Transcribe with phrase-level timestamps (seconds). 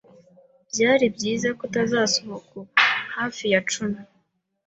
[0.71, 2.63] Byari byiza ko utasohoka ubu.
[3.15, 3.99] Hafi ya cumi.